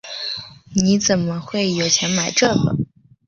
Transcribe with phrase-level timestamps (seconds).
[0.73, 2.75] 你怎么会有钱买这个？